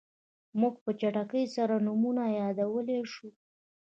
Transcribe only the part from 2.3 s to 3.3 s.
یادولی شو.